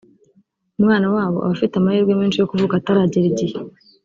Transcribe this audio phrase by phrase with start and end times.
[0.79, 3.57] umwana wabo aba afite amahirwe menshi yo kuvuka atarageza igihe